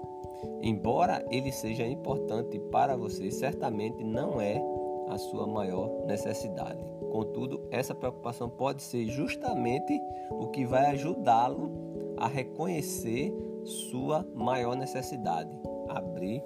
embora 0.64 1.24
ele 1.30 1.52
seja 1.52 1.86
importante 1.86 2.58
para 2.72 2.98
você, 2.98 3.30
certamente 3.30 4.04
não 4.04 4.42
é 4.42 4.60
a 5.08 5.20
sua 5.20 5.46
maior 5.46 6.08
necessidade. 6.08 6.84
Contudo, 7.12 7.68
essa 7.70 7.94
preocupação 7.94 8.50
pode 8.50 8.82
ser 8.82 9.06
justamente 9.06 10.02
o 10.32 10.48
que 10.48 10.66
vai 10.66 10.88
ajudá-lo 10.88 12.16
a 12.18 12.28
reconhecer 12.28 13.32
sua 13.64 14.28
maior 14.34 14.76
necessidade, 14.76 15.52
abrir 15.90 16.44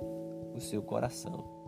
o 0.53 0.59
seu 0.59 0.83
coração. 0.83 1.60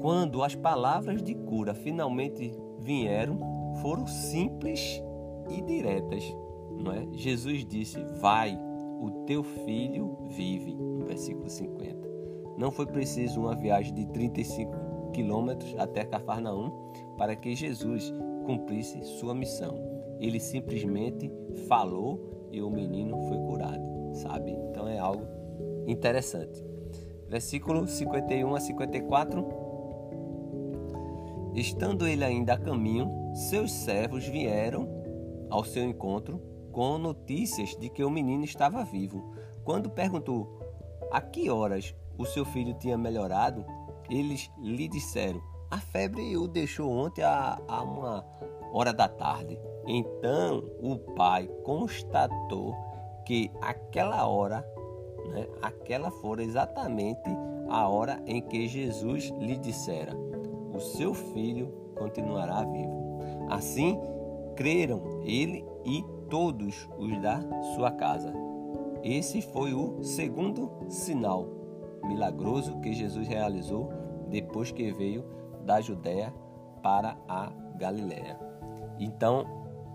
Quando 0.00 0.42
as 0.42 0.54
palavras 0.54 1.22
de 1.22 1.34
cura 1.34 1.74
finalmente 1.74 2.52
vieram, 2.78 3.38
foram 3.82 4.06
simples 4.06 5.02
e 5.50 5.60
diretas. 5.60 6.24
Não 6.70 6.92
é? 6.92 7.06
Jesus 7.12 7.66
disse: 7.66 8.02
Vai, 8.20 8.58
o 9.00 9.24
teu 9.26 9.42
filho 9.42 10.16
vive. 10.28 10.74
No 10.74 11.04
versículo 11.06 11.48
50. 11.48 12.08
Não 12.56 12.70
foi 12.70 12.86
preciso 12.86 13.40
uma 13.40 13.54
viagem 13.54 13.94
de 13.94 14.06
35 14.06 15.10
quilômetros 15.12 15.74
até 15.78 16.04
Cafarnaum 16.04 16.70
para 17.16 17.36
que 17.36 17.54
Jesus 17.54 18.12
cumprisse 18.44 19.02
sua 19.18 19.34
missão. 19.34 19.78
Ele 20.18 20.38
simplesmente 20.38 21.30
falou 21.68 22.48
e 22.50 22.60
o 22.60 22.70
menino 22.70 23.18
foi 23.28 23.38
curado, 23.38 23.82
sabe? 24.14 24.50
Então 24.50 24.88
é 24.88 24.98
algo 24.98 25.24
interessante. 25.86 26.64
Versículo 27.28 27.86
51 27.86 28.54
a 28.54 28.60
54 28.60 29.69
Estando 31.54 32.06
ele 32.06 32.24
ainda 32.24 32.54
a 32.54 32.58
caminho, 32.58 33.10
seus 33.34 33.72
servos 33.72 34.26
vieram 34.26 34.88
ao 35.50 35.64
seu 35.64 35.82
encontro 35.82 36.40
com 36.72 36.98
notícias 36.98 37.76
de 37.76 37.88
que 37.88 38.04
o 38.04 38.10
menino 38.10 38.44
estava 38.44 38.84
vivo. 38.84 39.34
Quando 39.64 39.90
perguntou 39.90 40.60
a 41.10 41.20
que 41.20 41.50
horas 41.50 41.94
o 42.16 42.24
seu 42.24 42.44
filho 42.44 42.74
tinha 42.74 42.96
melhorado, 42.96 43.64
eles 44.08 44.50
lhe 44.58 44.88
disseram: 44.88 45.40
a 45.70 45.78
febre 45.78 46.36
o 46.36 46.46
deixou 46.46 46.90
ontem 46.90 47.22
a, 47.22 47.60
a 47.68 47.82
uma 47.82 48.24
hora 48.72 48.92
da 48.92 49.08
tarde. 49.08 49.58
Então 49.86 50.64
o 50.80 50.98
pai 51.14 51.48
constatou 51.64 52.74
que 53.24 53.50
aquela 53.60 54.26
hora, 54.26 54.64
né, 55.28 55.46
aquela 55.62 56.10
fora 56.10 56.42
exatamente 56.42 57.28
a 57.68 57.88
hora 57.88 58.20
em 58.26 58.40
que 58.40 58.68
Jesus 58.68 59.30
lhe 59.38 59.56
dissera: 59.56 60.12
O 60.80 60.82
seu 60.82 61.12
filho 61.12 61.68
continuará 61.94 62.64
vivo. 62.64 63.18
Assim 63.50 64.00
creram 64.56 65.20
ele 65.24 65.62
e 65.84 66.02
todos 66.30 66.88
os 66.96 67.20
da 67.20 67.38
sua 67.74 67.90
casa. 67.90 68.32
Esse 69.04 69.42
foi 69.42 69.74
o 69.74 70.02
segundo 70.02 70.70
sinal 70.88 71.46
milagroso 72.02 72.80
que 72.80 72.94
Jesus 72.94 73.28
realizou 73.28 73.92
depois 74.30 74.72
que 74.72 74.90
veio 74.90 75.22
da 75.66 75.82
Judéia 75.82 76.32
para 76.82 77.14
a 77.28 77.52
Galiléia. 77.76 78.40
Então, 78.98 79.44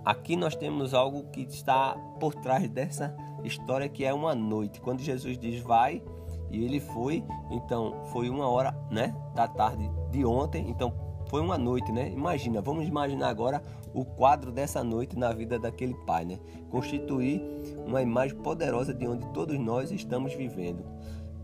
aqui 0.05 0.35
nós 0.35 0.55
temos 0.55 0.93
algo 0.93 1.31
que 1.31 1.41
está 1.41 1.95
por 2.19 2.35
trás 2.35 2.69
dessa 2.69 3.15
história 3.43 3.89
que 3.89 4.05
é 4.05 4.13
uma 4.13 4.35
noite. 4.35 4.79
Quando 4.79 5.01
Jesus 5.01 5.35
diz 5.35 5.59
vai 5.61 6.03
e 6.49 6.63
ele 6.63 6.79
foi, 6.79 7.23
então 7.51 8.05
foi 8.11 8.29
uma 8.29 8.47
hora, 8.47 8.75
né, 8.91 9.15
da 9.33 9.47
tarde 9.47 9.89
de 10.11 10.25
ontem, 10.25 10.69
então 10.69 10.93
foi 11.27 11.41
uma 11.41 11.57
noite, 11.57 11.91
né? 11.91 12.11
Imagina, 12.11 12.61
vamos 12.61 12.87
imaginar 12.87 13.29
agora 13.29 13.61
o 13.93 14.05
quadro 14.05 14.51
dessa 14.51 14.83
noite 14.83 15.17
na 15.17 15.31
vida 15.33 15.57
daquele 15.57 15.93
pai, 16.05 16.23
né? 16.23 16.39
Constituir 16.69 17.41
uma 17.85 18.01
imagem 18.01 18.37
poderosa 18.37 18.93
de 18.93 19.07
onde 19.07 19.25
todos 19.29 19.57
nós 19.59 19.91
estamos 19.91 20.33
vivendo. 20.33 20.85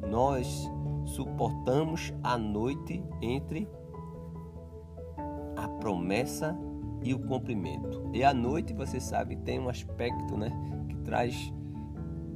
Nós 0.08 0.70
suportamos 1.06 2.14
a 2.24 2.38
noite 2.38 3.04
entre 3.22 3.68
a 5.56 5.68
promessa 5.68 6.58
e 7.04 7.14
o 7.14 7.20
cumprimento. 7.20 8.10
E 8.14 8.24
a 8.24 8.34
noite, 8.34 8.74
você 8.74 9.00
sabe, 9.00 9.36
tem 9.38 9.60
um 9.60 9.70
aspecto, 9.70 10.38
né, 10.38 10.52
que 10.88 10.96
traz 10.98 11.52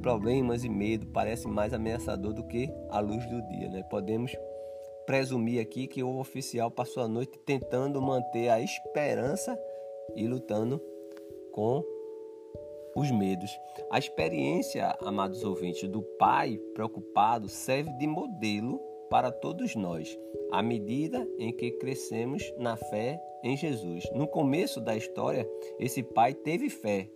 problemas 0.06 0.62
e 0.62 0.68
medo, 0.68 1.04
parece 1.08 1.48
mais 1.48 1.74
ameaçador 1.74 2.32
do 2.32 2.44
que 2.44 2.70
a 2.90 3.00
luz 3.00 3.26
do 3.26 3.42
dia, 3.48 3.68
né? 3.68 3.82
Podemos 3.90 4.36
presumir 5.04 5.60
aqui 5.60 5.88
que 5.88 6.00
o 6.00 6.20
oficial 6.20 6.70
passou 6.70 7.02
a 7.02 7.08
noite 7.08 7.36
tentando 7.44 8.00
manter 8.00 8.48
a 8.48 8.60
esperança 8.60 9.58
e 10.14 10.28
lutando 10.28 10.80
com 11.50 11.84
os 12.94 13.10
medos. 13.10 13.50
A 13.90 13.98
experiência, 13.98 14.96
amados 15.00 15.42
ouvintes, 15.42 15.88
do 15.88 16.02
pai 16.02 16.56
preocupado 16.72 17.48
serve 17.48 17.90
de 17.94 18.06
modelo 18.06 18.78
para 19.10 19.32
todos 19.32 19.74
nós, 19.74 20.16
à 20.52 20.62
medida 20.62 21.28
em 21.36 21.52
que 21.52 21.72
crescemos 21.72 22.44
na 22.58 22.76
fé 22.76 23.20
em 23.42 23.56
Jesus. 23.56 24.08
No 24.14 24.28
começo 24.28 24.80
da 24.80 24.96
história, 24.96 25.44
esse 25.80 26.00
pai 26.00 26.32
teve 26.32 26.70
fé, 26.70 27.10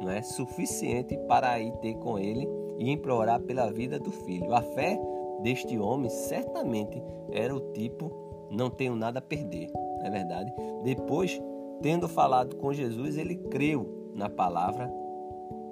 não 0.00 0.10
é 0.10 0.22
suficiente 0.22 1.16
para 1.28 1.58
ir 1.60 1.72
ter 1.78 1.94
com 1.94 2.18
ele 2.18 2.48
e 2.78 2.90
implorar 2.90 3.40
pela 3.40 3.70
vida 3.70 3.98
do 3.98 4.10
filho. 4.10 4.54
A 4.54 4.62
fé 4.62 4.98
deste 5.42 5.78
homem 5.78 6.10
certamente 6.10 7.02
era 7.30 7.54
o 7.54 7.60
tipo 7.72 8.10
não 8.50 8.68
tenho 8.68 8.96
nada 8.96 9.20
a 9.20 9.22
perder, 9.22 9.70
não 9.72 10.06
é 10.06 10.10
verdade? 10.10 10.52
Depois, 10.82 11.40
tendo 11.80 12.08
falado 12.08 12.56
com 12.56 12.72
Jesus, 12.72 13.16
ele 13.16 13.36
creu 13.36 14.10
na 14.14 14.28
palavra 14.28 14.92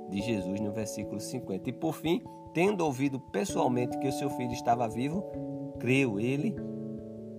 de 0.09 0.23
Jesus 0.23 0.61
no 0.61 0.71
versículo 0.71 1.21
50. 1.21 1.69
E 1.69 1.73
por 1.73 1.95
fim, 1.95 2.23
tendo 2.55 2.85
ouvido 2.85 3.19
pessoalmente 3.19 3.99
que 3.99 4.09
o 4.09 4.13
seu 4.13 4.31
filho 4.31 4.53
estava 4.53 4.89
vivo, 4.89 5.25
creu 5.79 6.21
ele 6.21 6.55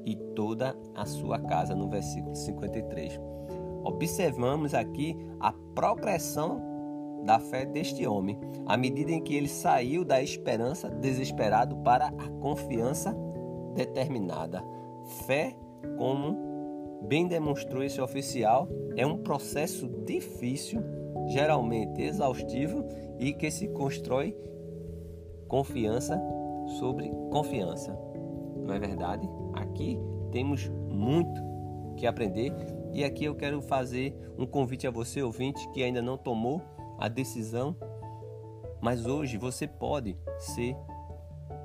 e 0.06 0.16
toda 0.36 0.76
a 0.96 1.06
sua 1.06 1.40
casa 1.40 1.74
no 1.74 1.88
versículo 1.90 2.36
53. 2.36 3.20
Observamos 3.84 4.74
aqui 4.74 5.16
a 5.40 5.54
progressão 5.74 6.62
da 7.24 7.40
fé 7.40 7.66
deste 7.66 8.06
homem, 8.08 8.40
à 8.66 8.78
medida 8.78 9.12
em 9.12 9.22
que 9.22 9.36
ele 9.36 9.48
saiu 9.48 10.04
da 10.04 10.22
esperança 10.22 10.90
desesperado 10.90 11.78
para 11.78 12.08
a 12.08 12.30
confiança 12.40 13.16
determinada. 13.76 14.64
Fé, 15.26 15.56
como 15.98 17.00
bem 17.08 17.28
demonstrou 17.28 17.84
esse 17.84 18.02
oficial, 18.02 18.68
é 18.96 19.06
um 19.06 19.18
processo 19.18 19.88
difícil, 20.06 20.82
geralmente 21.28 22.02
exaustivo 22.02 22.86
e 23.20 23.34
que 23.34 23.50
se 23.52 23.68
constrói 23.70 24.36
confiança 25.48 26.22
sobre 26.80 27.10
confiança. 27.32 27.98
Não 28.66 28.74
é 28.74 28.80
verdade? 28.80 29.28
Aqui 29.54 30.00
temos 30.32 30.70
muito 30.90 31.42
que 31.96 32.06
aprender 32.06 32.54
e 32.94 33.04
aqui 33.04 33.26
eu 33.26 33.36
quero 33.36 33.62
fazer 33.62 34.16
um 34.38 34.46
convite 34.46 34.88
a 34.88 34.92
você, 34.92 35.22
ouvinte, 35.22 35.68
que 35.72 35.84
ainda 35.84 36.02
não 36.02 36.18
tomou 36.18 36.62
a 37.00 37.08
decisão, 37.08 37.76
mas 38.82 39.06
hoje 39.06 39.38
você 39.38 39.68
pode 39.68 40.18
ser 40.38 40.76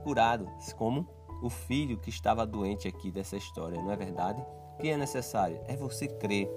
curado, 0.03 0.49
como 0.77 1.09
o 1.43 1.51
filho 1.51 1.99
que 1.99 2.11
estava 2.11 2.47
doente 2.47 2.87
aqui 2.89 3.11
dessa 3.11 3.37
história, 3.37 3.83
não 3.83 3.91
é 3.91 3.97
verdade? 3.97 4.41
O 4.75 4.77
que 4.79 4.89
é 4.89 4.97
necessário? 4.97 5.61
É 5.67 5.77
você 5.77 6.09
crer. 6.09 6.49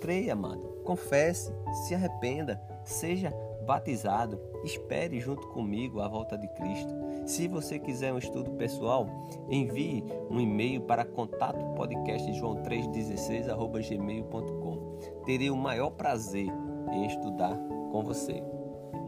Creia, 0.00 0.32
amado. 0.32 0.80
Confesse, 0.84 1.54
se 1.86 1.94
arrependa, 1.94 2.60
seja 2.84 3.32
batizado. 3.64 4.40
Espere 4.64 5.20
junto 5.20 5.46
comigo 5.48 6.00
a 6.00 6.08
volta 6.08 6.36
de 6.36 6.48
Cristo. 6.48 6.92
Se 7.26 7.46
você 7.48 7.78
quiser 7.78 8.12
um 8.12 8.18
estudo 8.18 8.50
pessoal, 8.52 9.06
envie 9.48 10.04
um 10.28 10.38
e-mail 10.40 10.82
para 10.82 11.04
contato 11.04 11.64
podcast 11.74 12.28
joão316@gmail.com. 12.32 14.98
Terei 15.24 15.50
o 15.50 15.56
maior 15.56 15.90
prazer 15.90 16.48
em 16.92 17.06
estudar 17.06 17.56
com 17.92 18.02
você. 18.02 18.42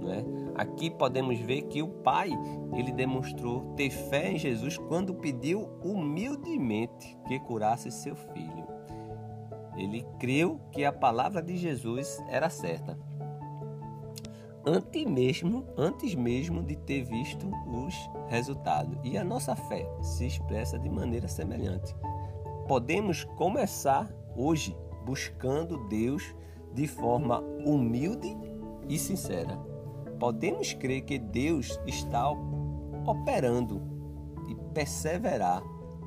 Não 0.01 0.13
é? 0.13 0.23
Aqui 0.55 0.91
podemos 0.91 1.41
ver 1.41 1.63
que 1.63 1.83
o 1.83 1.89
pai 1.89 2.31
ele 2.75 2.93
demonstrou 2.93 3.75
ter 3.75 3.91
fé 3.91 4.31
em 4.31 4.39
Jesus 4.39 4.77
quando 4.77 5.15
pediu 5.15 5.69
humildemente 5.83 7.19
que 7.27 7.41
curasse 7.41 7.91
seu 7.91 8.15
filho. 8.15 8.69
Ele 9.77 10.07
creu 10.21 10.61
que 10.71 10.85
a 10.85 10.93
palavra 10.93 11.43
de 11.43 11.57
Jesus 11.57 12.23
era 12.29 12.49
certa. 12.49 12.97
Antes 14.65 15.05
mesmo, 15.05 15.67
antes 15.77 16.15
mesmo 16.15 16.63
de 16.63 16.77
ter 16.77 17.03
visto 17.03 17.51
os 17.67 17.95
resultados. 18.29 18.97
E 19.03 19.19
a 19.19 19.25
nossa 19.25 19.57
fé 19.57 19.87
se 20.01 20.27
expressa 20.27 20.79
de 20.79 20.89
maneira 20.89 21.29
semelhante. 21.29 21.95
Podemos 22.69 23.25
começar 23.25 24.09
hoje 24.37 24.77
buscando 25.05 25.87
Deus 25.89 26.35
de 26.73 26.87
forma 26.87 27.41
humilde 27.41 28.35
e 28.89 28.99
sincera. 28.99 29.59
Podemos 30.19 30.73
crer 30.73 31.03
que 31.03 31.19
Deus 31.19 31.79
está 31.87 32.31
operando 33.07 33.83
e 34.49 34.55
perseverar, 34.73 35.63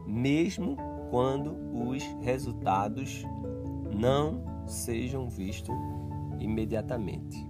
mesmo 0.06 0.78
quando 1.10 1.56
os 1.74 2.04
resultados 2.22 3.24
não 3.92 4.44
sejam 4.66 5.30
vistos 5.30 5.76
imediatamente. 6.40 7.46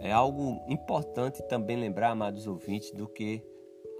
É 0.00 0.12
algo 0.12 0.62
importante 0.68 1.42
também 1.48 1.76
lembrar, 1.76 2.10
amados 2.10 2.46
ouvintes, 2.46 2.92
do 2.92 3.08
que 3.08 3.42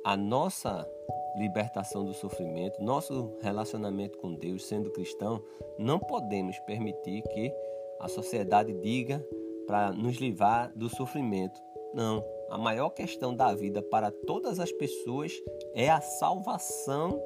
a 0.04 0.16
nossa 0.16 0.88
libertação 1.36 2.04
do 2.04 2.14
sofrimento, 2.14 2.82
nosso 2.82 3.36
relacionamento 3.42 4.18
com 4.18 4.34
Deus, 4.34 4.66
sendo 4.66 4.90
cristão, 4.90 5.42
não 5.78 5.98
podemos 5.98 6.58
permitir 6.60 7.22
que 7.22 7.52
a 8.00 8.08
sociedade 8.08 8.72
diga 8.74 9.24
para 9.66 9.92
nos 9.92 10.16
livrar 10.16 10.72
do 10.76 10.88
sofrimento. 10.88 11.60
Não, 11.94 12.24
a 12.48 12.56
maior 12.56 12.90
questão 12.90 13.34
da 13.34 13.54
vida 13.54 13.82
para 13.82 14.10
todas 14.10 14.58
as 14.60 14.72
pessoas 14.72 15.32
é 15.74 15.88
a 15.90 16.00
salvação 16.00 17.20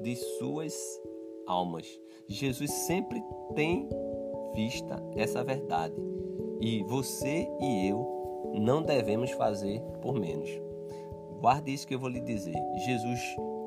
de 0.00 0.16
suas 0.16 0.74
almas. 1.46 1.86
Jesus 2.28 2.70
sempre 2.70 3.22
tem 3.54 3.88
vista 4.54 5.02
essa 5.16 5.44
verdade 5.44 5.94
e 6.60 6.82
você 6.84 7.48
e 7.60 7.88
eu 7.88 8.16
não 8.54 8.82
devemos 8.82 9.30
fazer 9.32 9.80
por 10.00 10.14
menos. 10.18 10.50
Guarde 11.40 11.72
isso 11.72 11.86
que 11.86 11.94
eu 11.94 11.98
vou 11.98 12.08
lhe 12.08 12.20
dizer. 12.20 12.56
Jesus 12.84 13.20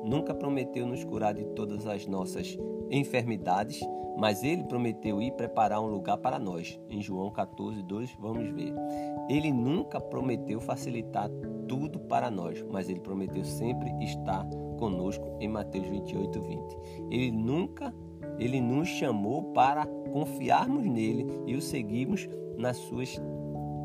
nunca 0.04 0.34
prometeu 0.34 0.86
nos 0.86 1.04
curar 1.04 1.34
de 1.34 1.44
todas 1.54 1.86
as 1.86 2.06
nossas 2.06 2.58
enfermidades, 2.90 3.80
mas 4.18 4.42
ele 4.42 4.64
prometeu 4.64 5.22
ir 5.22 5.32
preparar 5.32 5.80
um 5.80 5.86
lugar 5.86 6.18
para 6.18 6.38
nós. 6.38 6.78
Em 6.88 7.00
João 7.00 7.30
14, 7.30 7.82
2, 7.82 8.16
vamos 8.20 8.50
ver. 8.50 8.74
Ele 9.28 9.52
nunca 9.52 10.00
prometeu 10.00 10.60
facilitar 10.60 11.30
tudo 11.66 12.00
para 12.00 12.30
nós, 12.30 12.62
mas 12.70 12.88
ele 12.88 13.00
prometeu 13.00 13.44
sempre 13.44 13.90
estar 14.04 14.46
conosco 14.78 15.36
em 15.40 15.48
Mateus 15.48 15.86
28, 15.86 16.40
20. 16.40 16.78
Ele 17.10 17.30
nunca, 17.30 17.94
ele 18.38 18.60
nos 18.60 18.88
chamou 18.88 19.52
para 19.52 19.86
confiarmos 20.12 20.84
nele 20.84 21.26
e 21.46 21.54
o 21.54 21.62
seguirmos 21.62 22.28
nas 22.58 22.76
suas 22.76 23.20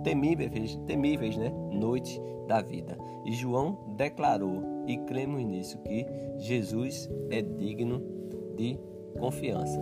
temíveis, 0.04 0.76
temíveis 0.86 1.38
né? 1.38 1.50
noites 1.72 2.22
da 2.48 2.62
vida. 2.62 2.98
E 3.24 3.32
João 3.34 3.78
declarou 3.96 4.75
e 4.88 4.98
cremos 5.06 5.44
nisso 5.44 5.78
que 5.80 6.06
Jesus 6.38 7.10
é 7.30 7.42
digno 7.42 8.02
de 8.56 8.80
confiança. 9.20 9.80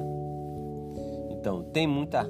Então, 1.31 1.63
tem 1.71 1.85
muita 1.85 2.29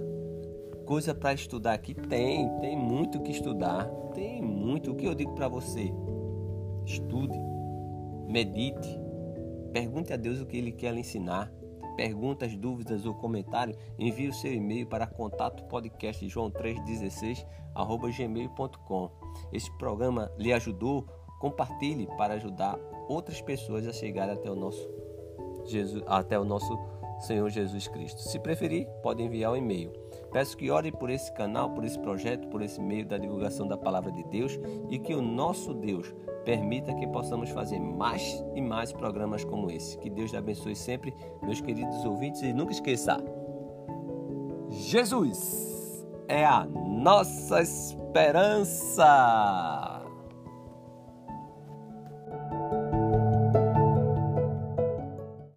coisa 0.86 1.14
para 1.14 1.34
estudar 1.34 1.74
aqui? 1.74 1.94
Tem, 1.94 2.50
tem 2.60 2.78
muito 2.78 3.22
que 3.22 3.32
estudar. 3.32 3.86
Tem 4.14 4.42
muito. 4.42 4.92
O 4.92 4.96
que 4.96 5.06
eu 5.06 5.16
digo 5.16 5.34
para 5.34 5.48
você? 5.48 5.94
Estude, 6.86 7.38
medite, 8.28 9.00
pergunte 9.72 10.12
a 10.14 10.18
Deus 10.18 10.42
o 10.42 10.46
que 10.46 10.58
Ele 10.58 10.72
quer 10.72 10.94
lhe 10.94 11.00
ensinar. 11.00 11.52
Perguntas, 11.96 12.56
dúvidas 12.58 13.06
ou 13.06 13.14
comentários, 13.14 13.78
envie 14.00 14.28
o 14.28 14.34
seu 14.34 14.52
e-mail 14.52 14.88
para 14.88 15.06
contato 15.06 15.64
podcast 15.66 16.26
joão316 16.26 17.46
gmail.com. 18.18 19.12
Esse 19.52 19.72
programa 19.78 20.32
lhe 20.38 20.52
ajudou? 20.52 21.06
Compartilhe 21.44 22.08
para 22.18 22.36
ajudar 22.36 22.80
outras 23.10 23.42
pessoas 23.42 23.86
a 23.86 23.92
chegarem 23.92 24.34
até 24.34 24.50
o 24.50 24.56
nosso 24.56 24.90
Jesus, 25.66 26.02
até 26.08 26.40
o 26.40 26.46
nosso 26.46 26.80
Senhor 27.20 27.50
Jesus 27.50 27.86
Cristo. 27.90 28.22
Se 28.22 28.40
preferir, 28.40 28.88
pode 29.02 29.22
enviar 29.22 29.52
um 29.52 29.58
e-mail. 29.58 29.92
Peço 30.32 30.56
que 30.56 30.72
ore 30.72 30.90
por 30.90 31.10
esse 31.10 31.34
canal, 31.34 31.72
por 31.72 31.84
esse 31.84 32.00
projeto, 32.00 32.48
por 32.48 32.62
esse 32.62 32.80
meio 32.80 33.06
da 33.06 33.18
divulgação 33.18 33.68
da 33.68 33.76
palavra 33.78 34.10
de 34.10 34.24
Deus 34.24 34.58
e 34.90 34.98
que 34.98 35.14
o 35.14 35.22
nosso 35.22 35.74
Deus 35.74 36.16
permita 36.46 36.94
que 36.94 37.06
possamos 37.08 37.50
fazer 37.50 37.78
mais 37.78 38.42
e 38.56 38.62
mais 38.62 38.94
programas 38.94 39.44
como 39.44 39.70
esse. 39.70 39.98
Que 39.98 40.10
Deus 40.10 40.34
abençoe 40.34 40.78
sempre, 40.78 41.14
meus 41.42 41.60
queridos 41.60 42.06
ouvintes, 42.06 42.42
e 42.42 42.54
nunca 42.54 42.72
esqueça: 42.72 43.22
Jesus 44.70 46.08
é 46.30 46.46
a 46.46 46.66
nossa 46.66 47.62
esperança. 47.62 49.04